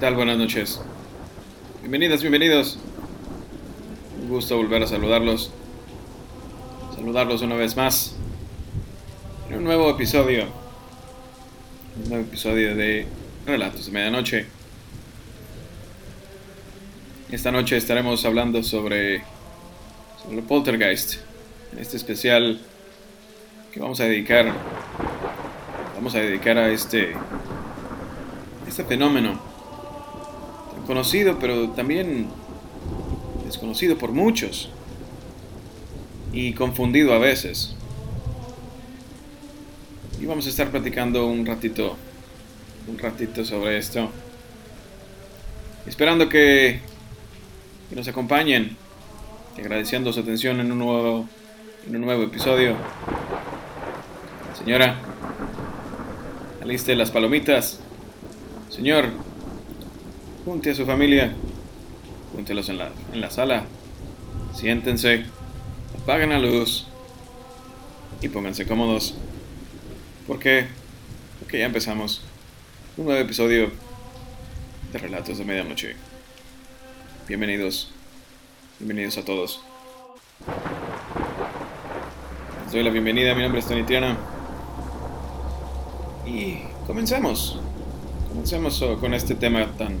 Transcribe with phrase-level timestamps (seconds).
[0.00, 0.14] tal?
[0.14, 0.80] Buenas noches.
[1.82, 2.78] Bienvenidas, bienvenidos.
[4.22, 5.50] Un gusto volver a saludarlos.
[6.94, 8.14] Saludarlos una vez más.
[9.50, 10.46] En un nuevo episodio.
[12.02, 13.06] Un nuevo episodio de
[13.44, 14.46] Relatos de Medianoche.
[17.30, 19.22] Esta noche estaremos hablando sobre,
[20.22, 21.16] sobre Poltergeist.
[21.78, 22.58] Este especial
[23.70, 24.50] que vamos a dedicar
[25.94, 27.12] vamos a dedicar a este
[28.66, 29.49] este fenómeno
[30.90, 32.26] conocido pero también
[33.46, 34.70] desconocido por muchos
[36.32, 37.76] y confundido a veces.
[40.20, 41.96] Y vamos a estar platicando un ratito
[42.88, 44.10] un ratito sobre esto.
[45.86, 46.80] Esperando que,
[47.94, 48.76] nos acompañen
[49.56, 51.28] agradeciendo su atención en un nuevo
[51.86, 52.74] en un nuevo episodio.
[54.58, 54.96] Señora,
[56.60, 57.78] aliste las palomitas.
[58.70, 59.29] Señor,
[60.44, 61.34] junte a su familia.
[62.34, 63.64] Júntelos en la, en la sala.
[64.54, 65.24] Siéntense,
[66.02, 66.86] apaguen la luz
[68.20, 69.14] y pónganse cómodos.
[70.26, 70.66] ¿Por qué?
[71.40, 72.22] Porque ya empezamos
[72.96, 73.70] un nuevo episodio
[74.92, 75.96] de Relatos de Medianoche.
[77.28, 77.90] Bienvenidos,
[78.78, 79.60] bienvenidos a todos.
[82.64, 84.16] Les doy la bienvenida, mi nombre es Tony Tiana.
[86.26, 87.58] Y comencemos.
[88.28, 89.98] Comencemos oh, con este tema tan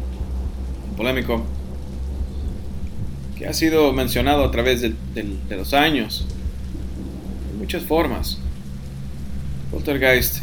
[1.00, 1.42] polémico
[3.38, 4.94] que ha sido mencionado a través de,
[5.48, 6.26] los años,
[7.50, 8.38] de muchas formas.
[9.70, 10.42] Poltergeist,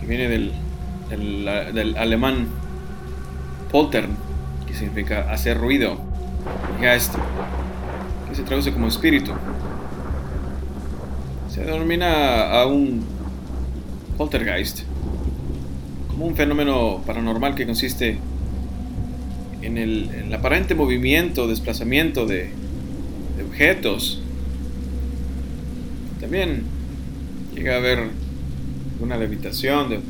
[0.00, 0.52] que viene del,
[1.08, 2.48] del, del alemán
[3.70, 4.10] poltern,
[4.66, 6.00] que significa hacer ruido,
[6.80, 7.14] Geist,
[8.28, 9.30] que se traduce como espíritu.
[11.48, 13.04] Se denomina a un
[14.18, 14.80] poltergeist
[16.08, 18.18] como un fenómeno paranormal que consiste
[19.62, 22.50] en el, en el aparente movimiento, desplazamiento de,
[23.46, 24.20] objetos.
[26.20, 26.62] También
[27.54, 28.08] llega a haber
[29.00, 30.02] una levitación de, de-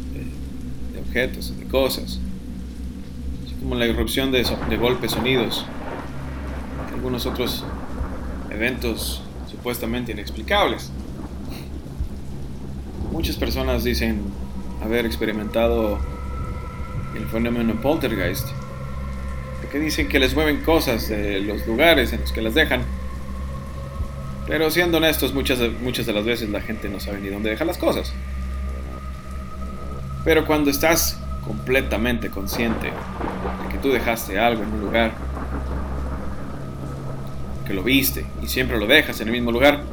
[0.95, 2.19] de objetos, de cosas,
[3.45, 5.65] así como la irrupción de, de golpes, sonidos,
[6.93, 7.65] algunos otros
[8.51, 10.91] eventos supuestamente inexplicables.
[13.13, 14.21] Muchas personas dicen
[14.83, 15.99] haber experimentado
[17.17, 18.49] el fenómeno poltergeist,
[19.71, 22.83] porque dicen que les mueven cosas de los lugares en los que las dejan.
[24.49, 27.65] Pero siendo honestos, muchas, muchas de las veces la gente no sabe ni dónde deja
[27.65, 28.13] las cosas.
[30.25, 35.13] Pero cuando estás completamente consciente de que tú dejaste algo en un lugar,
[37.65, 39.85] que lo viste y siempre lo dejas en el mismo lugar,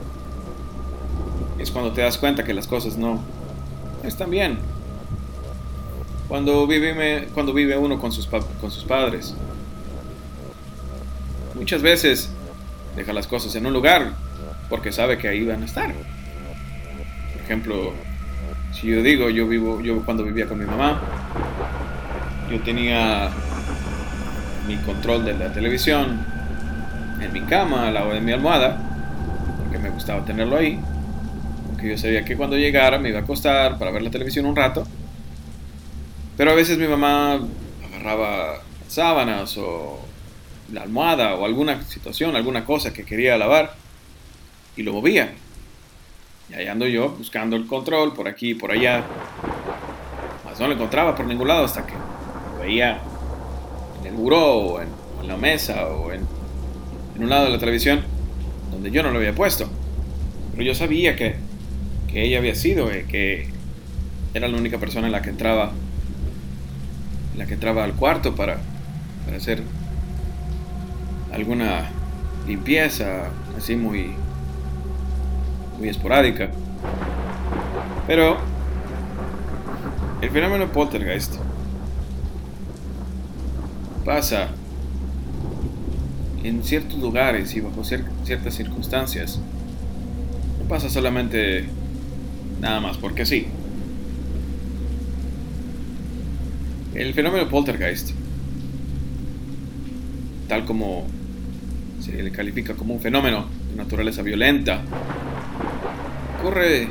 [1.60, 3.22] es cuando te das cuenta que las cosas no
[4.04, 4.58] están bien.
[6.28, 9.36] Cuando vive, cuando vive uno con sus, con sus padres,
[11.58, 12.30] muchas veces
[12.96, 14.14] deja las cosas en un lugar
[14.70, 15.94] porque sabe que ahí van a estar.
[17.34, 17.94] Por ejemplo,
[18.74, 21.02] si yo digo, yo vivo, yo cuando vivía con mi mamá,
[22.52, 23.30] yo tenía
[24.68, 26.26] mi control de la televisión
[27.22, 28.78] en mi cama, al lado de mi almohada,
[29.60, 30.80] porque me gustaba tenerlo ahí.
[31.70, 34.56] Porque yo sabía que cuando llegara me iba a acostar para ver la televisión un
[34.56, 34.86] rato.
[36.36, 37.40] Pero a veces mi mamá
[37.86, 40.07] agarraba sábanas o
[40.72, 43.76] la almohada o alguna situación, alguna cosa que quería lavar
[44.76, 45.34] y lo movía.
[46.50, 49.04] Y ahí ando yo buscando el control por aquí y por allá.
[50.46, 53.00] Mas no lo encontraba por ningún lado hasta que lo veía
[54.02, 54.88] en el buró o en,
[55.28, 56.26] la mesa o en,
[57.20, 58.02] un lado de la televisión
[58.72, 59.70] donde yo no lo había puesto.
[60.52, 61.36] Pero yo sabía que,
[62.10, 63.50] que ella había sido, eh, que
[64.34, 65.72] era la única persona en la que entraba,
[67.34, 68.58] en la que entraba al cuarto para,
[69.26, 69.64] para hacer
[71.38, 71.90] alguna
[72.48, 74.14] limpieza, así muy,
[75.78, 76.50] muy esporádica.
[78.08, 78.38] Pero
[80.22, 81.36] el fenómeno poltergeist
[84.06, 84.50] pasa
[86.44, 89.40] en ciertos lugares y bajo cier- ciertas circunstancias.
[90.60, 91.66] No pasa solamente
[92.62, 93.48] nada más porque sí.
[96.96, 98.12] El fenómeno poltergeist,
[100.48, 101.06] tal como
[102.08, 104.82] se le califica como un fenómeno de naturaleza violenta,
[106.40, 106.88] ocurre,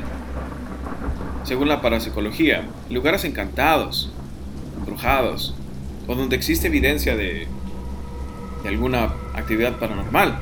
[1.43, 4.11] según la parapsicología, en lugares encantados,
[4.77, 5.55] embrujados,
[6.07, 7.47] o donde existe evidencia de,
[8.63, 10.37] de alguna actividad paranormal.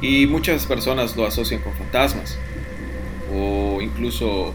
[0.00, 2.38] Y muchas personas lo asocian con fantasmas,
[3.34, 4.54] o incluso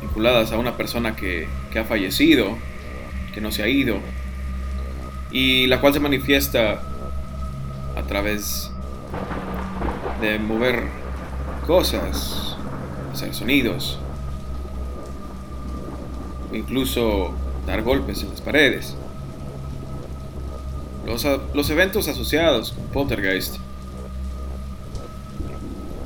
[0.00, 2.56] vinculadas a una persona que, que ha fallecido
[3.34, 3.98] que no se ha ido
[5.30, 6.82] y la cual se manifiesta
[8.10, 8.72] través
[10.20, 10.88] de mover
[11.64, 12.56] cosas,
[13.12, 14.00] hacer sonidos,
[16.50, 17.32] o incluso
[17.68, 18.96] dar golpes en las paredes.
[21.54, 23.58] Los eventos asociados con Poltergeist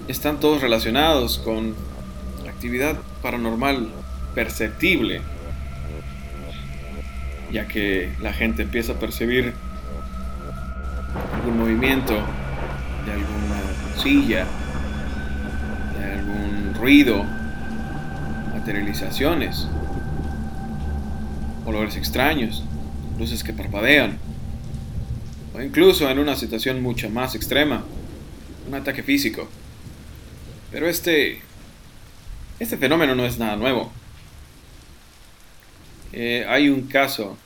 [0.06, 1.74] están todos relacionados con
[2.46, 3.88] actividad paranormal
[4.34, 5.22] perceptible,
[7.50, 9.54] ya que la gente empieza a percibir
[11.44, 12.14] algún movimiento
[13.04, 14.46] de alguna silla,
[15.98, 17.22] de algún ruido,
[18.54, 19.68] materializaciones,
[21.66, 22.64] olores extraños,
[23.18, 24.16] luces que parpadean,
[25.54, 27.84] o incluso en una situación mucho más extrema,
[28.66, 29.46] un ataque físico.
[30.72, 31.42] Pero este,
[32.58, 33.92] este fenómeno no es nada nuevo.
[36.14, 37.36] Eh, hay un caso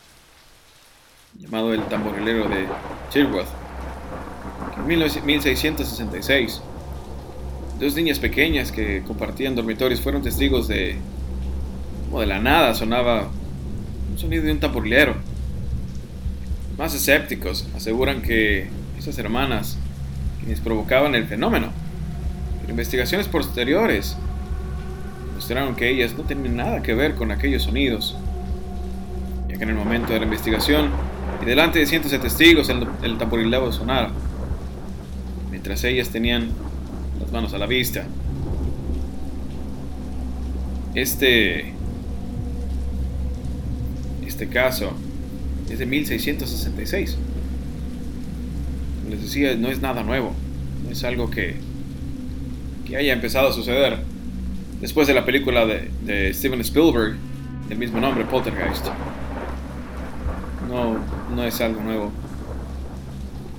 [1.36, 2.68] llamado el tamborilero de
[3.10, 3.57] Chilworth,
[4.88, 6.60] 1666,
[7.78, 10.96] dos niñas pequeñas que compartían dormitorios fueron testigos de
[12.06, 13.28] como de la nada sonaba
[14.10, 15.14] un sonido de un tamborilero.
[16.78, 18.68] Más escépticos aseguran que
[18.98, 19.78] esas hermanas
[20.40, 21.70] quienes provocaban el fenómeno
[22.70, 24.16] investigaciones posteriores
[25.34, 28.16] mostraron que ellas no tenían nada que ver con aquellos sonidos,
[29.48, 30.90] ya que en el momento de la investigación
[31.42, 34.10] y delante de cientos de testigos el, el tamborileo sonara,
[35.68, 36.48] mientras ellas tenían
[37.20, 38.06] las manos a la vista.
[40.94, 41.74] Este,
[44.26, 44.92] este caso
[45.68, 47.18] es de 1666.
[48.96, 50.32] Como les decía, no es nada nuevo,
[50.84, 51.56] no es algo que
[52.86, 53.98] que haya empezado a suceder
[54.80, 57.16] después de la película de, Steven Spielberg
[57.68, 58.86] del mismo nombre, Poltergeist.
[60.66, 60.96] No,
[61.36, 62.10] no es algo nuevo.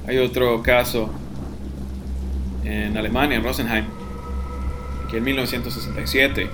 [0.08, 1.12] Hay otro caso
[2.64, 3.86] en Alemania, en Rosenheim,
[5.10, 6.50] que en 1967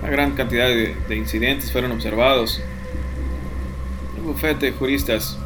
[0.00, 2.60] una gran cantidad de, de incidentes fueron observados.
[4.18, 5.38] Un bufete de juristas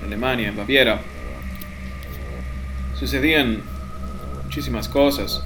[0.00, 1.00] en Alemania, en Baviera,
[2.98, 3.62] sucedían
[4.44, 5.44] muchísimas cosas.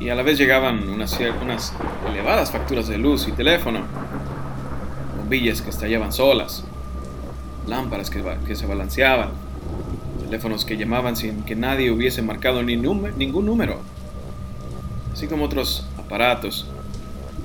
[0.00, 1.74] Y a la vez llegaban unas, unas
[2.08, 3.80] elevadas facturas de luz y teléfono,
[5.16, 6.62] bombillas que estallaban solas,
[7.66, 9.30] lámparas que, que se balanceaban,
[10.28, 13.80] teléfonos que llamaban sin que nadie hubiese marcado ni ningún número,
[15.10, 16.66] así como otros aparatos,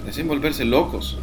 [0.02, 1.18] parecían volverse locos.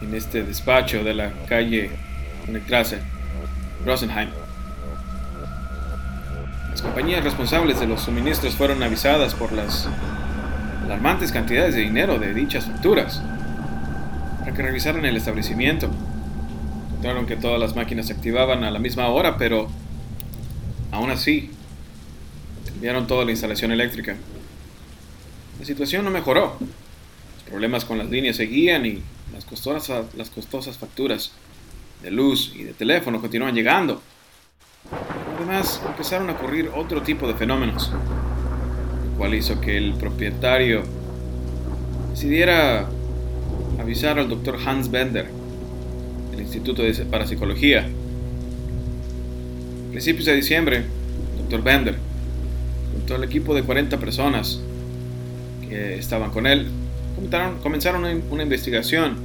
[0.00, 1.90] En este despacho de la calle
[2.46, 2.98] Conectrase,
[3.84, 4.30] Rosenheim,
[6.70, 9.86] las compañías responsables de los suministros fueron avisadas por las
[10.84, 13.22] alarmantes cantidades de dinero de dichas facturas
[14.40, 15.90] para que revisaran el establecimiento.
[17.02, 19.66] Encontraron que todas las máquinas se activaban a la misma hora, pero
[20.92, 21.50] aún así
[22.64, 24.14] cambiaron toda la instalación eléctrica.
[25.58, 26.56] La situación no mejoró.
[26.60, 29.02] Los problemas con las líneas seguían y
[29.32, 31.32] las costosas, las costosas facturas
[32.04, 34.00] de luz y de teléfono continuaban llegando.
[35.38, 40.84] Además, empezaron a ocurrir otro tipo de fenómenos, lo cual hizo que el propietario
[42.10, 42.86] decidiera
[43.80, 45.41] avisar al doctor Hans Bender
[46.32, 47.86] del Instituto de Parapsicología.
[49.92, 51.96] Principios de diciembre, el doctor Bender,
[52.92, 54.60] junto al equipo de 40 personas
[55.68, 56.66] que estaban con él,
[57.62, 59.16] comenzaron una investigación.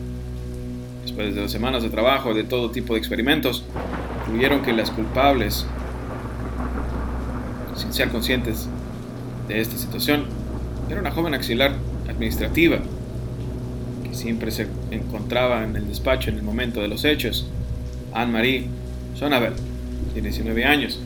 [1.01, 3.63] Después de dos semanas de trabajo de todo tipo de experimentos,
[4.25, 5.65] concluyeron que las culpables
[7.77, 8.67] sin ser conscientes
[9.47, 10.25] de esta situación,
[10.89, 11.75] era una joven auxiliar
[12.09, 12.79] administrativa
[14.17, 17.47] siempre se encontraba en el despacho en el momento de los hechos,
[18.13, 18.67] Anne-Marie
[19.15, 19.53] Sonabel,
[20.13, 20.99] de 19 años.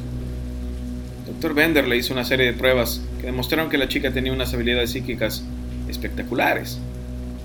[1.19, 4.33] El doctor Bender le hizo una serie de pruebas que demostraron que la chica tenía
[4.33, 5.43] unas habilidades psíquicas
[5.87, 6.79] espectaculares.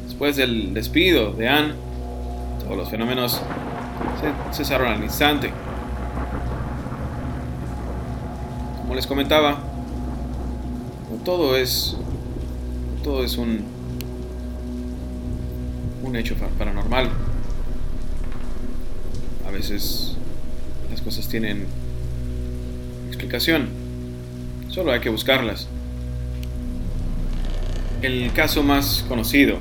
[0.07, 1.75] Después del despido de Anne,
[2.65, 3.43] todos los fenómenos
[4.51, 5.51] se cesaron al instante.
[8.97, 9.59] les comentaba,
[11.23, 11.95] todo es,
[13.05, 13.63] todo es un,
[16.17, 17.11] hecho paranormal.
[19.47, 20.17] A veces
[20.91, 21.67] las cosas tienen
[23.09, 23.69] explicación,
[24.69, 25.69] solo hay que buscarlas.
[28.03, 29.59] El caso más conocido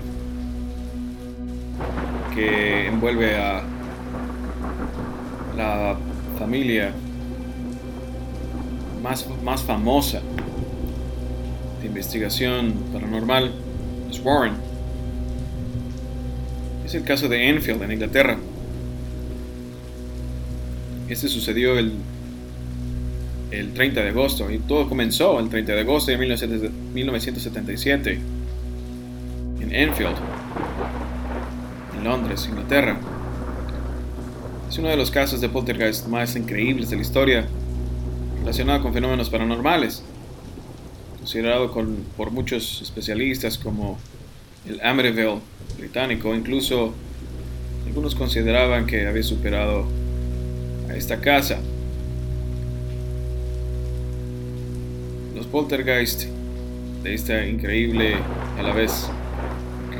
[2.33, 3.63] que envuelve a
[5.55, 5.95] la
[6.37, 6.93] familia
[9.43, 10.19] más, famosa
[11.79, 13.51] de investigación paranormal
[14.09, 14.53] es Warren,
[16.95, 18.37] Es el caso de Enfield, en Inglaterra.
[21.09, 21.91] Este sucedió el,
[23.51, 28.19] el 30 de agosto y todo comenzó el 30 de agosto de 1977
[29.59, 30.15] en Enfield,
[31.97, 32.97] en Londres, Inglaterra.
[34.69, 37.45] Es uno de los casos de poltergeist más increíbles de la historia
[38.39, 40.01] relacionado con fenómenos paranormales,
[41.17, 41.73] considerado
[42.15, 43.97] por muchos especialistas como
[44.67, 45.39] el Amityville
[45.77, 46.93] británico, incluso
[47.85, 49.85] algunos consideraban que había superado
[50.89, 51.59] a esta casa.
[55.35, 56.25] Los poltergeist
[57.03, 58.15] de esta increíble,
[58.57, 59.09] a la vez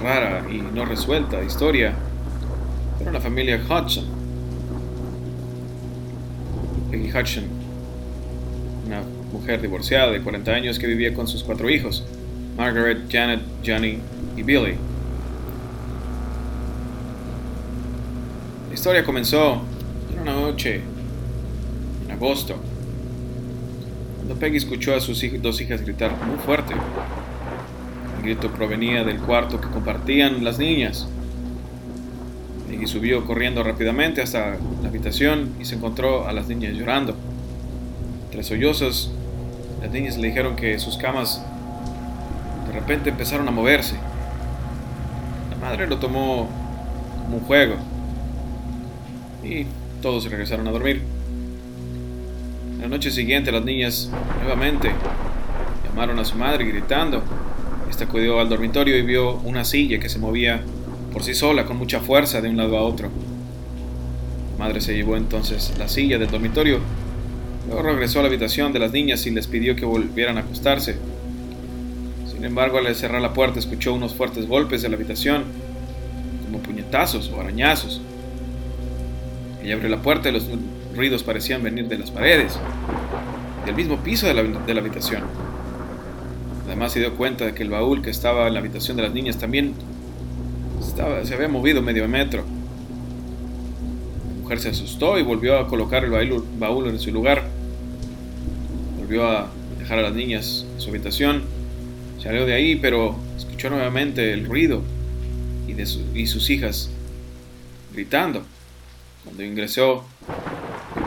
[0.02, 1.94] rara y no resuelta historia,
[2.98, 4.06] fueron la familia Hudson.
[6.90, 7.44] Peggy Hudson,
[8.88, 12.04] una mujer divorciada de 40 años que vivía con sus cuatro hijos,
[12.58, 14.00] Margaret, Janet, Johnny
[14.38, 14.76] y Billy.
[18.70, 19.62] La historia comenzó
[20.14, 20.82] en una noche,
[22.06, 22.56] en agosto,
[24.18, 26.74] cuando Peggy escuchó a sus dos hijas gritar muy fuerte.
[28.18, 31.08] El grito provenía del cuarto que compartían las niñas.
[32.70, 37.16] Peggy subió corriendo rápidamente hasta la habitación y se encontró a las niñas llorando.
[38.32, 39.12] Tres sollozos,
[39.82, 41.46] las niñas le dijeron que sus camas
[42.86, 43.96] repente empezaron a moverse
[45.66, 46.48] madre lo tomó
[47.24, 47.76] como un juego.
[49.44, 49.66] Y
[50.00, 51.02] todos regresaron a dormir.
[52.80, 54.92] La noche siguiente las niñas nuevamente
[55.88, 57.24] llamaron a su madre gritando.
[57.90, 60.62] Esta acudió al dormitorio y vio una silla que se movía
[61.12, 63.10] por sí sola con mucha fuerza de un lado a otro.
[64.52, 66.80] La madre se llevó entonces la silla del dormitorio.
[67.68, 70.96] Luego regresó a la habitación de las niñas y les pidió que volvieran a acostarse.
[72.46, 75.46] Sin embargo, al cerrar la puerta escuchó unos fuertes golpes en la habitación,
[76.46, 78.02] como puñetazos o arañazos.
[79.64, 80.48] Ella abrió la puerta y los
[80.96, 82.60] ruidos parecían venir de las paredes,
[83.66, 85.24] del mismo piso de la, de la habitación.
[86.68, 89.12] Además se dio cuenta de que el baúl que estaba en la habitación de las
[89.12, 89.74] niñas también
[90.80, 92.44] estaba, se había movido medio metro.
[94.36, 96.12] La mujer se asustó y volvió a colocar el
[96.60, 97.42] baúl en su lugar.
[99.00, 99.48] Volvió a
[99.80, 101.65] dejar a las niñas en su habitación
[102.26, 104.82] Salió de ahí, pero escuchó nuevamente el ruido
[105.68, 105.84] y, de
[106.16, 106.90] y sus hijas
[107.94, 108.42] gritando.
[109.24, 110.04] Cuando ingresó,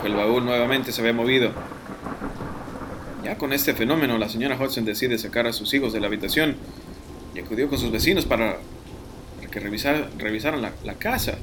[0.04, 1.50] el baúl nuevamente se había movido.
[3.24, 6.54] Ya con este fenómeno, la señora Hudson decide sacar a sus hijos de la habitación
[7.34, 8.58] y acudió con sus vecinos para,
[9.50, 11.36] que revisaran la, la casa.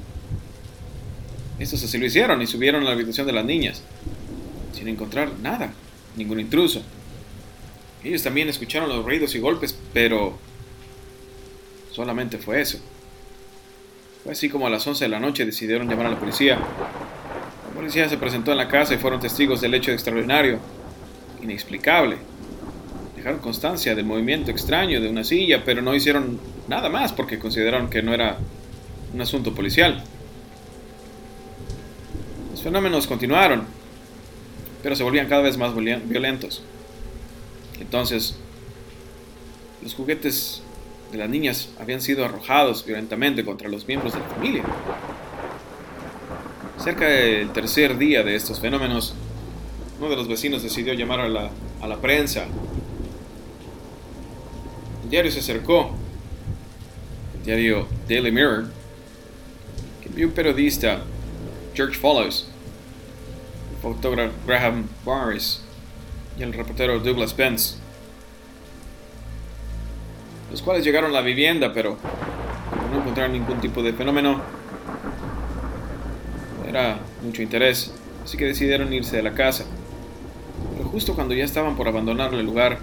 [1.58, 3.82] Estos así lo hicieron y subieron a la habitación de las niñas,
[4.72, 5.74] sin encontrar nada,
[6.16, 6.80] ningún intruso.
[8.06, 10.38] Ellos también escucharon los ruidos y golpes, pero
[11.90, 12.78] solamente fue eso.
[14.22, 16.54] Fue así como a las 11 de la noche decidieron llamar a la policía.
[16.54, 20.60] La policía se presentó en la casa y fueron testigos del hecho extraordinario,
[21.42, 22.18] inexplicable.
[23.16, 27.90] Dejaron constancia del movimiento extraño de una silla, pero no hicieron nada más porque consideraron
[27.90, 28.38] que no era
[29.12, 30.04] un asunto policial.
[32.52, 33.64] Los fenómenos continuaron,
[34.84, 36.62] pero se volvían cada vez más violentos.
[37.80, 38.36] Entonces,
[39.82, 40.62] los juguetes
[41.12, 44.64] de las niñas habían sido arrojados violentamente contra los miembros de la familia.
[46.78, 49.14] Cerca del tercer día de estos fenómenos,
[49.98, 52.46] uno de los vecinos decidió llamar a la, a la prensa.
[55.04, 55.92] El diario se acercó,
[57.38, 58.66] el diario Daily Mirror,
[60.02, 61.02] que envió un periodista,
[61.74, 62.48] George Follows,
[63.74, 65.60] el fotógrafo Graham Barris,
[66.38, 67.76] y el reportero Douglas Pence,
[70.50, 71.96] los cuales llegaron a la vivienda, pero
[72.92, 74.40] no encontraron ningún tipo de fenómeno,
[76.68, 77.92] era mucho interés,
[78.24, 79.64] así que decidieron irse de la casa.
[80.76, 82.78] Pero justo cuando ya estaban por abandonar el lugar,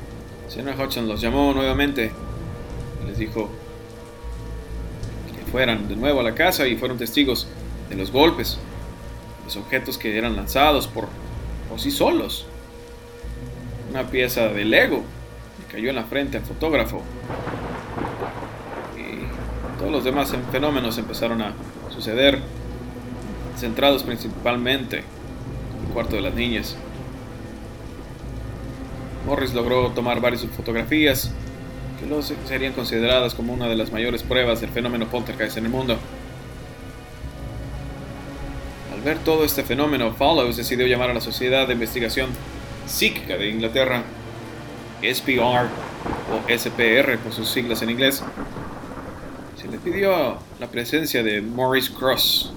[0.47, 2.11] señora Hudson los llamó nuevamente
[3.03, 3.49] y les dijo
[5.35, 7.47] que fueran de nuevo a la casa y fueron testigos
[7.89, 8.57] de los golpes,
[9.45, 11.07] los objetos que eran lanzados por,
[11.69, 12.47] por sí solos
[13.93, 15.03] una pieza de Lego
[15.59, 17.03] le cayó en la frente al fotógrafo.
[18.97, 21.53] Y todos los demás fenómenos empezaron a
[21.93, 22.39] suceder,
[23.55, 26.75] centrados principalmente en el cuarto de las niñas.
[29.27, 31.31] Morris logró tomar varias fotografías
[31.99, 35.71] que luego serían consideradas como una de las mayores pruebas del fenómeno poltergeist en el
[35.71, 35.97] mundo.
[38.91, 42.29] Al ver todo este fenómeno, Follows decidió llamar a la Sociedad de Investigación
[42.87, 44.03] psíquica de Inglaterra,
[45.01, 45.67] SPR
[46.31, 48.23] o SPR por sus siglas en inglés,
[49.59, 52.53] se le pidió la presencia de Maurice Cross,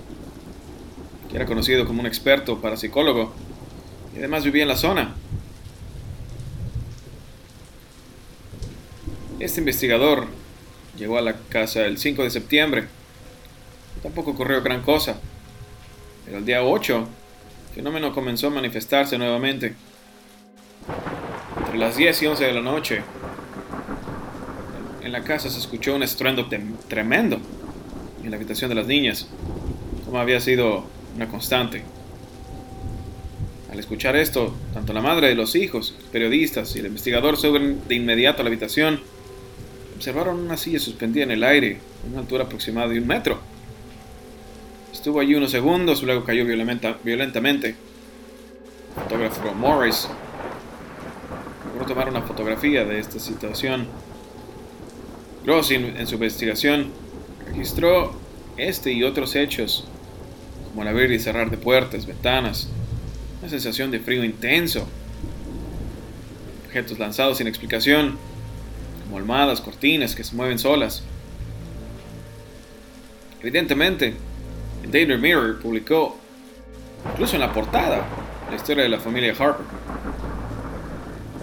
[1.28, 3.32] que era conocido como un experto parapsicólogo
[4.14, 5.14] y además vivía en la zona.
[9.38, 10.26] Este investigador
[10.96, 12.88] llegó a la casa el 5 de septiembre.
[14.02, 15.20] Tampoco ocurrió gran cosa.
[16.24, 17.08] Pero el día 8,
[17.68, 19.74] el fenómeno comenzó a manifestarse nuevamente.
[21.76, 23.02] Entre las 10 y 11 de la noche,
[25.02, 26.48] en la casa se escuchó un estruendo
[26.88, 27.38] tremendo
[28.24, 29.28] en la habitación de las niñas,
[30.06, 31.82] como había sido una constante.
[33.70, 37.94] Al escuchar esto, tanto la madre de los hijos, periodistas y el investigador suben de
[37.94, 39.02] inmediato a la habitación.
[39.96, 43.38] Observaron una silla suspendida en el aire, a una altura aproximada de un metro.
[44.94, 47.68] Estuvo allí unos segundos, luego cayó violentamente.
[47.68, 50.08] El fotógrafo Morris
[51.86, 53.86] tomar una fotografía de esta situación.
[55.44, 56.90] Gross, en su investigación,
[57.46, 58.14] registró
[58.56, 59.86] este y otros hechos,
[60.68, 62.68] como el abrir y cerrar de puertas, ventanas,
[63.40, 64.86] una sensación de frío intenso,
[66.66, 68.18] objetos lanzados sin explicación,
[69.04, 71.04] como almohadas, cortinas que se mueven solas.
[73.40, 74.14] Evidentemente,
[74.82, 76.18] el Daily Mirror publicó,
[77.12, 78.04] incluso en la portada,
[78.50, 79.66] la historia de la familia Harper,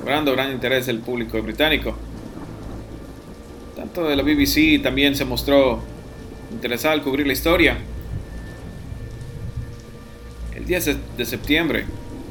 [0.03, 1.95] logrando gran interés del público británico.
[3.73, 5.81] Tanto de la BBC también se mostró
[6.51, 7.77] interesada al cubrir la historia.
[10.53, 11.85] El 10 de septiembre,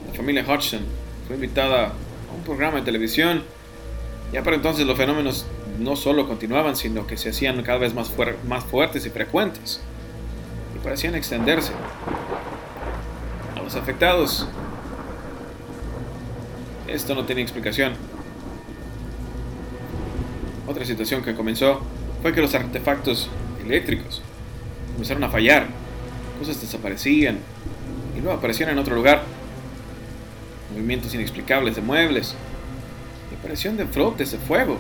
[0.06, 0.80] la familia Hodgson
[1.26, 3.42] fue invitada a un programa de televisión
[4.34, 5.46] ya para entonces los fenómenos
[5.78, 8.10] no solo continuaban, sino que se hacían cada vez más
[8.64, 9.80] fuertes y frecuentes,
[10.74, 11.72] y parecían extenderse.
[13.56, 14.46] A los afectados,
[16.92, 17.94] esto no tenía explicación.
[20.66, 21.80] Otra situación que comenzó
[22.22, 23.28] fue que los artefactos
[23.64, 24.22] eléctricos
[24.92, 25.66] comenzaron a fallar,
[26.38, 27.38] cosas desaparecían
[28.16, 29.22] y luego aparecían en otro lugar.
[30.72, 32.34] Movimientos inexplicables de muebles,
[33.42, 34.78] Aparición de frotes de fuego.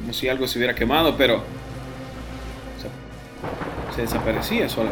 [0.00, 1.44] Como si algo se hubiera quemado, pero
[3.94, 4.90] se, desaparecía solo.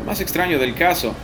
[0.00, 1.14] Lo más extraño del caso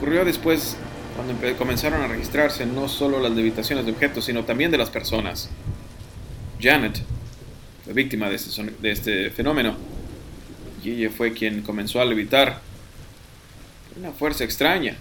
[0.00, 0.78] ocurrió después
[1.14, 5.50] cuando comenzaron a registrarse no solo las levitaciones de objetos, sino también de las personas.
[6.58, 7.02] Janet
[7.84, 9.76] fue víctima de este, este fenómeno
[10.82, 12.62] y ella fue quien comenzó a levitar.
[13.98, 14.96] Una fuerza extraña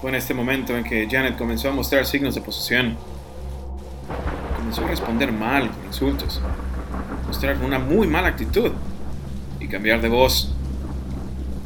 [0.00, 2.96] fue en este momento en que Janet comenzó a mostrar signos de posesión.
[4.58, 6.40] Comenzó a responder mal con insultos,
[7.26, 8.70] mostrar una muy mala actitud
[9.58, 10.52] y cambiar de voz.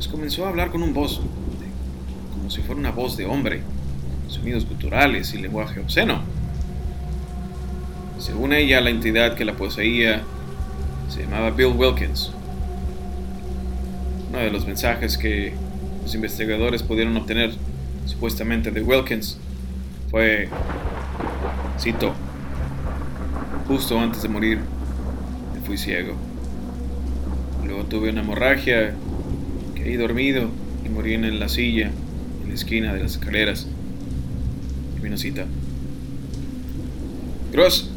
[0.01, 1.21] Pues comenzó a hablar con un voz
[2.33, 3.61] como si fuera una voz de hombre,
[4.29, 6.23] sonidos culturales y lenguaje obsceno.
[8.19, 10.23] Según ella, la entidad que la poseía
[11.11, 12.33] se llamaba Bill Wilkins.
[14.31, 15.53] Uno de los mensajes que
[16.03, 17.53] los investigadores pudieron obtener
[18.07, 19.37] supuestamente de Wilkins,
[20.11, 20.49] fue,
[21.79, 22.15] cito,
[23.69, 24.61] justo antes de morir
[25.55, 26.15] me fui ciego.
[27.67, 28.95] Luego tuve una hemorragia,
[29.83, 30.49] caí dormido
[30.85, 31.91] y morí en la silla,
[32.43, 33.67] en la esquina de las escaleras.
[34.97, 35.47] Y vino cita.
[37.53, 37.91] Gross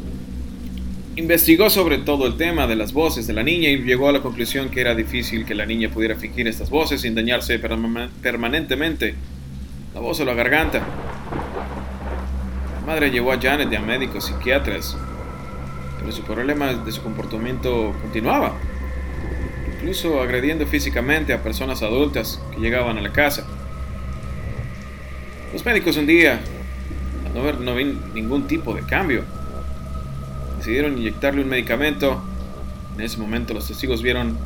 [1.16, 4.20] investigó sobre todo el tema de las voces de la niña y llegó a la
[4.20, 9.14] conclusión que era difícil que la niña pudiera fingir estas voces sin dañarse permanentemente
[9.94, 10.80] la voz o la garganta.
[12.80, 14.96] La madre llevó a Janet a médicos psiquiatras,
[16.00, 18.58] pero su problema de su comportamiento continuaba,
[19.84, 23.44] incluso agrediendo físicamente a personas adultas que llegaban a la casa.
[25.52, 26.40] Los médicos un día,
[27.26, 29.24] al no ver no ningún tipo de cambio,
[30.56, 32.22] decidieron inyectarle un medicamento.
[32.94, 34.38] En ese momento los testigos vieron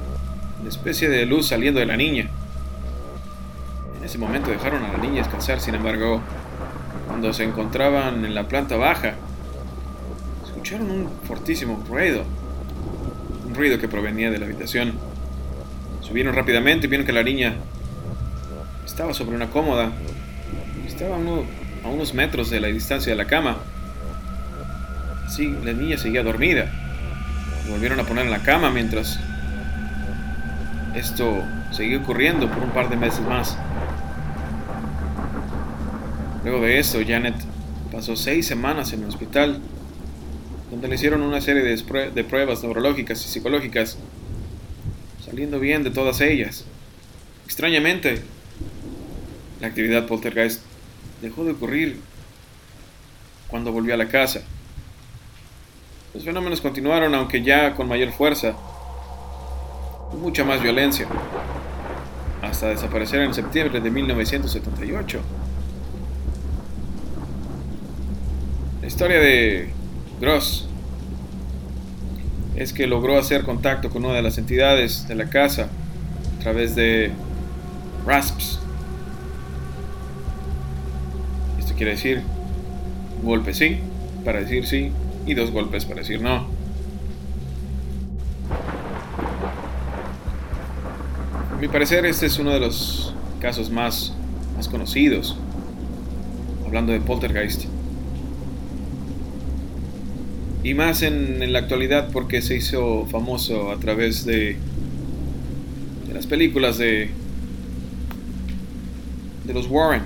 [0.58, 2.28] una especie de luz saliendo de la niña.
[3.96, 6.20] En ese momento dejaron a la niña descansar, sin embargo,
[7.06, 9.14] cuando se encontraban en la planta baja,
[10.44, 12.24] escucharon un fortísimo ruido,
[13.46, 14.94] un ruido que provenía de la habitación.
[16.08, 17.54] Subieron rápidamente y vieron que la niña
[18.86, 19.92] estaba sobre una cómoda,
[20.86, 23.58] estaba a, unos metros de la distancia de la cama.
[25.28, 26.66] Sí, la niña seguía dormida.
[27.70, 29.20] volvieron a poner en la cama mientras
[30.96, 33.58] esto seguía ocurriendo por un par de meses más.
[36.42, 37.34] Luego de eso, Janet
[37.92, 39.60] pasó seis semanas en el hospital,
[40.70, 43.98] donde le hicieron una serie de, pruebas neurológicas y psicológicas,
[45.28, 46.64] saliendo bien de todas ellas.
[47.44, 48.22] Extrañamente,
[49.60, 50.62] la actividad poltergeist
[51.20, 52.00] dejó de ocurrir
[53.48, 54.42] cuando volvió a la casa.
[56.14, 58.54] los fenómenos continuaron, aunque ya con mayor fuerza,
[60.10, 61.06] con mucha más violencia,
[62.42, 65.20] hasta desaparecer en septiembre de 1978.
[68.80, 69.70] La historia de
[70.20, 70.67] Gross
[72.58, 75.68] es que logró hacer contacto con una de las entidades de la casa
[76.36, 77.12] a través de
[78.04, 78.58] RASPs.
[81.60, 82.22] Esto quiere decir
[83.20, 83.78] un golpe sí
[84.24, 84.90] para decir sí
[85.24, 86.48] y dos golpes para decir no.
[91.52, 94.14] A mi parecer este es uno de los casos más,
[94.56, 95.36] más conocidos,
[96.66, 97.77] hablando de poltergeist.
[100.62, 104.56] Y más en, en, la actualidad porque se hizo famoso a través de,
[106.06, 107.10] de las películas de,
[109.44, 110.02] de los Warren.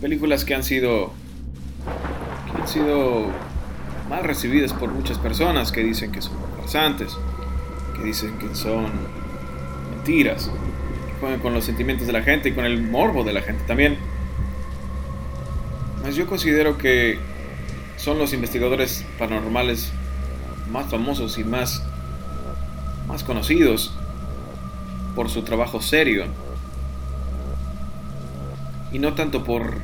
[0.00, 1.12] Películas que han sido
[2.52, 3.26] que han sido
[4.08, 7.16] mal recibidas por muchas personas que dicen que son farsantes,
[7.96, 8.86] que dicen que son
[9.94, 10.50] mentiras,
[11.06, 13.64] que juegan con los sentimientos de la gente y con el morbo de la gente
[13.66, 13.96] también.
[16.06, 17.18] Mas yo considero que
[17.96, 19.90] son los investigadores paranormales
[20.70, 21.82] más famosos y más,
[23.08, 23.92] más conocidos
[25.16, 26.26] por su trabajo serio.
[28.92, 29.78] Y no tanto por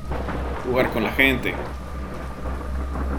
[0.65, 1.55] jugar con la gente.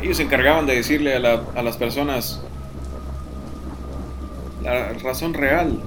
[0.01, 2.41] Ellos se encargaban de decirle a, la, a las personas
[4.63, 5.77] la razón real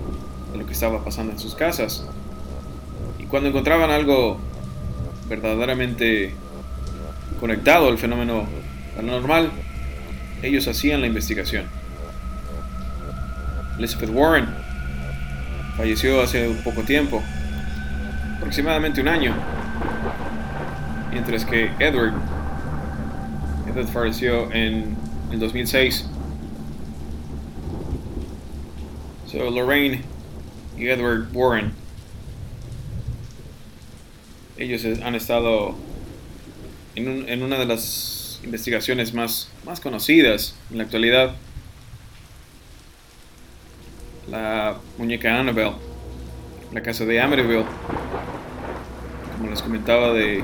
[0.53, 2.07] de lo que estaba pasando en sus casas.
[3.19, 4.37] Y cuando encontraban algo
[5.31, 6.35] verdaderamente
[7.47, 8.45] conectado al fenómeno
[8.97, 9.53] paranormal,
[10.43, 11.65] ellos hacían la investigación.
[13.79, 14.49] Elizabeth Warren
[15.77, 17.23] falleció hace poco tiempo,
[18.39, 19.33] aproximadamente un año,
[21.13, 22.15] mientras que Edward,
[23.69, 24.97] Edward falleció en
[25.31, 26.05] el 2006.
[29.31, 30.03] So Lorraine
[30.77, 31.73] y Edward Warren,
[34.57, 35.77] ellos han estado
[36.97, 41.37] en, un, en una de las investigaciones más, más conocidas en la actualidad
[44.31, 45.75] la muñeca Annabelle,
[46.73, 47.65] la casa de Amityville,
[49.37, 50.43] como les comentaba de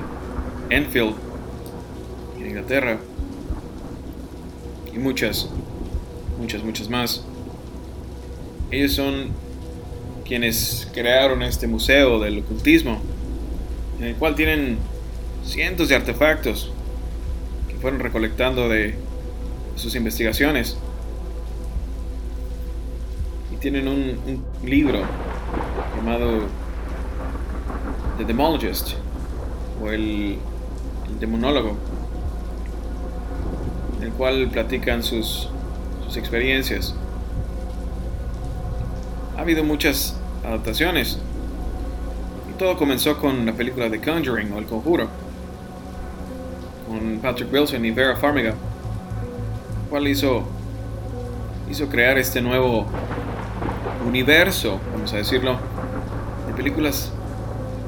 [0.71, 1.15] Enfield,
[2.39, 2.99] en Inglaterra,
[4.95, 5.49] y muchas,
[6.39, 7.25] muchas, muchas más.
[8.71, 9.31] Ellos son
[10.25, 13.01] quienes crearon este museo del ocultismo,
[13.99, 14.79] en el cual tienen
[15.45, 16.73] cientos de artefactos
[17.69, 18.95] que fueron recolectando de
[19.77, 20.77] sus investigaciones.
[23.61, 25.03] Tienen un, libro
[25.97, 26.41] llamado
[28.19, 28.95] The Demologist
[29.81, 30.37] o el,
[31.21, 31.77] demonólogo,
[33.99, 35.49] en el cual platican sus,
[36.05, 36.97] sus experiencias.
[39.37, 41.21] Ha habido muchas adaptaciones.
[42.51, 45.09] Y todo comenzó con la película The Conjuring o El Conjuro.
[45.09, 45.22] con
[47.23, 48.55] Patrick Wilson y Vera Farmiga,
[49.89, 50.45] cual hizo
[51.73, 52.85] hizo crear este nuevo
[54.07, 55.57] universo, vamos a decirlo,
[56.47, 57.11] de películas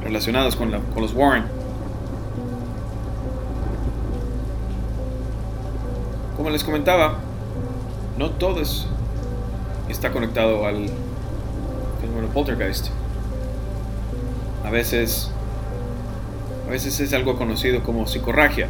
[0.03, 1.45] relacionadas con, con los Warren.
[6.37, 7.19] Como les comentaba,
[8.17, 8.63] no todo
[9.89, 10.87] está conectado al
[12.01, 12.89] fenómeno poltergeist.
[14.65, 15.31] A veces,
[16.67, 18.69] a veces es algo conocido como psicorragia.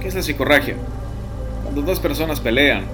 [0.00, 0.76] ¿Qué es la psicorragia?
[1.62, 2.84] Cuando dos personas pelean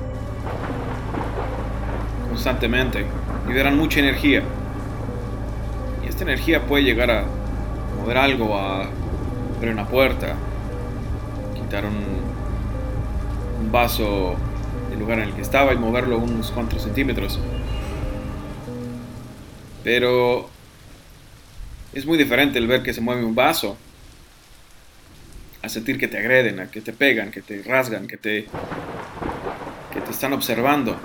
[2.29, 3.07] constantemente
[3.47, 4.43] liberan mucha energía.
[6.05, 7.25] Y esta energía puede llegar a
[7.99, 8.89] mover algo, a
[9.57, 10.35] abrir una puerta,
[11.55, 12.05] quitar un,
[13.65, 14.35] un vaso
[14.91, 17.39] del lugar en el que estaba y moverlo unos cuantos centímetros.
[19.85, 20.49] Pero
[21.93, 23.77] es muy diferente el ver que se mueve un vaso
[25.67, 28.47] a sentir que te agreden, a que te pegan, que te rasgan, que te,
[29.93, 30.97] que te están observando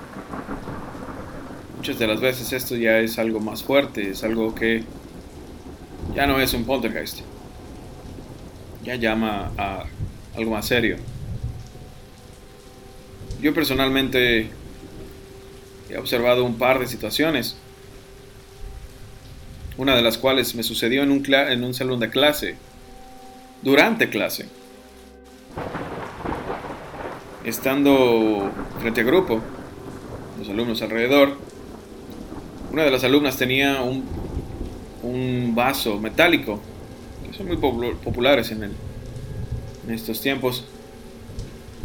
[1.81, 4.83] muchas de las veces esto ya es algo más fuerte, es algo que
[6.13, 7.21] ya no es un poltergeist.
[8.83, 9.85] Ya llama a
[10.35, 10.97] algo más serio.
[13.41, 14.51] Yo personalmente
[15.89, 17.57] he observado un par de situaciones,
[19.75, 22.57] una de las cuales me sucedió en un, en un salón de clase,
[23.61, 24.47] durante clase,
[27.43, 29.41] estando frente a grupo,
[30.39, 31.37] los alumnos alrededor,
[32.71, 34.03] una de las alumnas tenía un,
[35.03, 36.59] un vaso metálico,
[37.27, 38.71] que son muy populares en el,
[39.87, 40.63] en estos tiempos.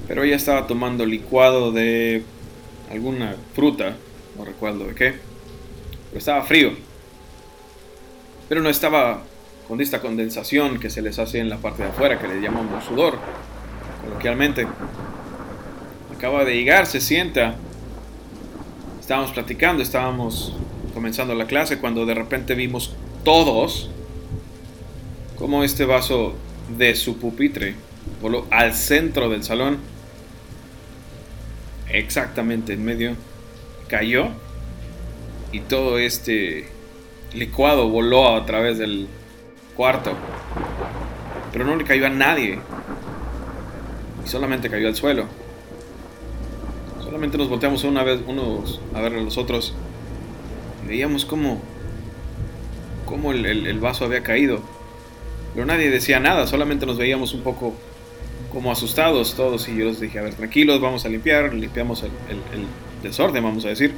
[0.07, 2.23] Pero ella estaba tomando licuado de
[2.91, 3.97] alguna fruta,
[4.39, 5.15] no recuerdo de qué.
[6.11, 6.73] Pero estaba frío.
[8.49, 9.23] Pero no estaba
[9.67, 12.85] con esta condensación que se les hace en la parte de afuera, que le llamamos
[12.85, 13.19] sudor,
[14.05, 14.67] coloquialmente.
[16.17, 17.57] Acaba de llegar, se sienta.
[19.01, 20.57] Estábamos platicando, estábamos
[20.95, 23.91] comenzando la clase cuando de repente vimos todos
[25.39, 26.35] como este vaso
[26.77, 27.75] de su pupitre
[28.21, 29.79] voló al centro del salón,
[31.89, 33.17] exactamente en medio,
[33.89, 34.29] cayó
[35.53, 36.69] y todo este
[37.35, 39.09] licuado voló a través del
[39.77, 40.13] cuarto.
[41.53, 42.59] Pero no le cayó a nadie.
[44.25, 45.27] Y solamente cayó al suelo.
[47.03, 49.75] Solamente nos volteamos una vez unos a ver a los otros.
[50.85, 51.61] Y veíamos cómo,
[53.05, 54.61] cómo el, el vaso había caído.
[55.55, 57.75] Pero nadie decía nada, solamente nos veíamos un poco
[58.53, 62.11] como asustados todos y yo les dije, a ver, tranquilos, vamos a limpiar, limpiamos el,
[63.03, 63.95] desorden, vamos a decir.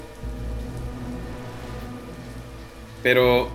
[3.03, 3.49] Pero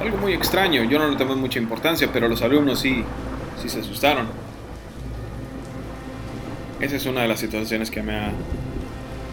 [0.00, 3.04] algo muy extraño, yo no le tomé mucha importancia, pero los alumnos sí,
[3.60, 4.26] sí se asustaron.
[6.80, 8.32] Esa es una de las situaciones que me ha,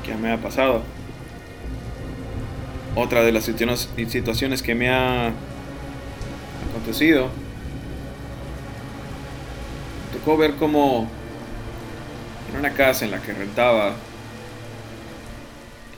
[0.04, 0.84] que me ha pasado.
[2.95, 5.32] Otra de las situaciones que me ha
[6.69, 7.30] acontecido
[10.13, 11.08] tocó ver cómo
[12.52, 13.93] en una casa en la que rentaba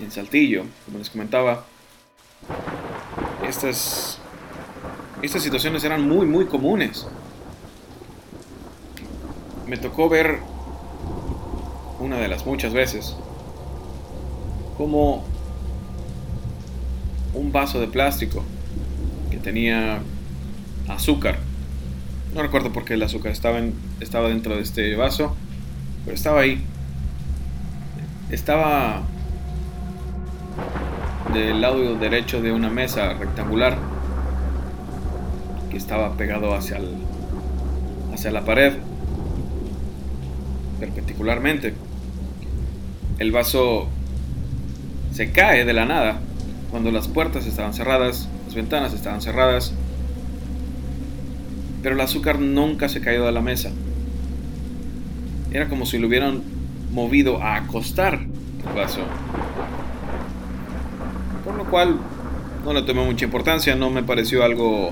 [0.02, 1.66] en Saltillo, como les comentaba,
[3.48, 4.20] estas,
[5.22, 7.08] estas situaciones eran muy, muy comunes.
[9.68, 10.40] Me tocó ver
[12.00, 13.16] una de las muchas veces
[14.78, 15.24] como
[17.34, 18.44] un vaso de plástico
[19.30, 20.02] que tenía
[20.88, 21.38] azúcar
[22.34, 23.60] no recuerdo por qué el azúcar estaba,
[24.00, 25.36] estaba dentro de este vaso,
[26.06, 26.64] pero estaba ahí.
[28.30, 29.02] Estaba
[31.34, 33.78] del lado derecho de una mesa rectangular
[35.72, 36.90] que estaba pegado hacia, el,
[38.14, 38.74] hacia la pared
[40.80, 41.74] perpendicularmente.
[43.18, 43.88] El vaso
[45.12, 46.20] se cae de la nada
[46.70, 49.74] cuando las puertas estaban cerradas, las ventanas estaban cerradas
[51.82, 53.72] pero el azúcar nunca se cayó de la mesa.
[55.52, 56.42] Era como si lo hubieran
[56.92, 59.02] movido a acostar el vaso.
[61.44, 61.98] Por lo cual
[62.64, 64.92] no le tomé mucha importancia, no me pareció algo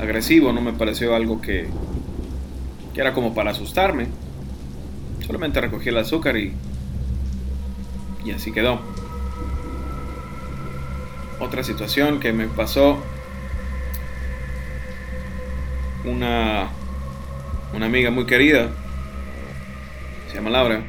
[0.00, 1.68] agresivo, no me pareció algo que,
[2.94, 4.08] que era como para asustarme.
[5.26, 6.54] Solamente recogí el azúcar y,
[8.24, 8.80] y así quedó.
[11.38, 12.98] Otra situación que me pasó
[16.04, 16.68] una,
[17.74, 18.68] una amiga muy querida,
[20.28, 20.82] se llama Laura,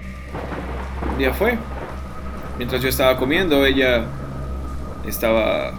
[1.11, 1.57] un día fue.
[2.57, 4.05] Mientras yo estaba comiendo, ella
[5.07, 5.73] estaba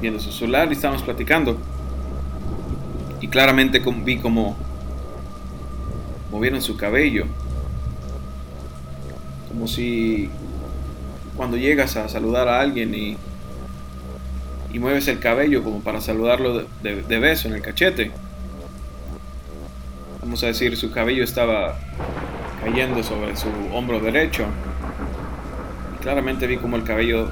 [0.00, 1.58] viendo su celular y estábamos platicando.
[3.20, 4.56] Y claramente vi como
[6.30, 7.24] movieron su cabello.
[9.48, 10.30] Como si
[11.36, 13.16] cuando llegas a saludar a alguien y,
[14.72, 18.12] y mueves el cabello como para saludarlo de beso en el cachete
[20.28, 21.78] vamos a decir, su cabello estaba
[22.62, 24.44] cayendo sobre su hombro derecho.
[25.94, 27.30] Y claramente vi como el cabello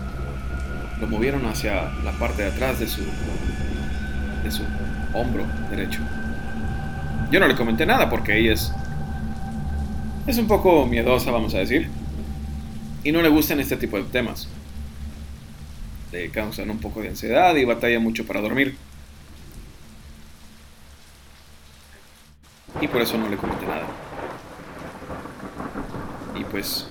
[0.98, 3.02] lo movieron hacia la parte de atrás de su,
[4.42, 4.62] de su
[5.12, 6.00] hombro derecho.
[7.30, 8.72] Yo no le comenté nada porque ella es,
[10.26, 11.88] es un poco miedosa, vamos a decir.
[13.02, 14.48] Y no le gustan este tipo de temas.
[16.12, 18.76] Le causan un poco de ansiedad y batalla mucho para dormir.
[22.80, 23.86] Y por eso no le comenté nada.
[26.38, 26.88] Y pues...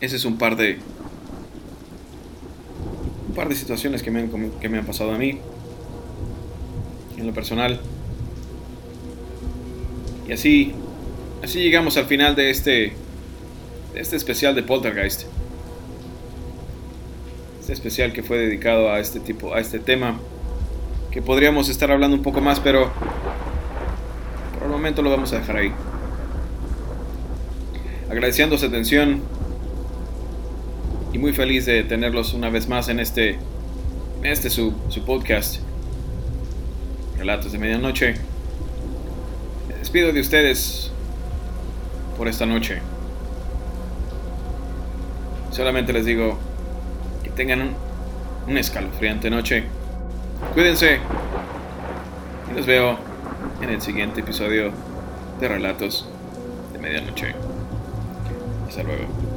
[0.00, 0.78] Ese es un par de...
[3.28, 5.40] Un par de situaciones que me han, que me han pasado a mí.
[7.16, 7.80] En lo personal.
[10.28, 10.74] Y así...
[11.42, 12.92] Así llegamos al final de este...
[13.94, 15.24] De este especial de Poltergeist.
[17.60, 19.54] Este especial que fue dedicado a este tipo...
[19.54, 20.18] A este tema.
[21.10, 22.90] Que podríamos estar hablando un poco más, pero
[24.76, 25.72] momento lo vamos a dejar ahí.
[28.10, 29.20] Agradeciendo su atención
[31.12, 33.30] y muy feliz de tenerlos una vez más en este,
[34.22, 35.60] en este su, su podcast,
[37.18, 38.14] Relatos de Medianoche.
[39.68, 40.90] Me despido de ustedes
[42.16, 42.80] por esta noche.
[45.50, 46.38] Solamente les digo
[47.22, 47.74] que tengan
[48.46, 49.64] un, escalofriante noche.
[50.54, 51.00] Cuídense
[52.50, 52.98] y los veo
[53.62, 54.70] en el siguiente episodio
[55.40, 56.06] de Relatos
[56.72, 57.34] de Medianoche.
[58.68, 59.35] Hasta luego.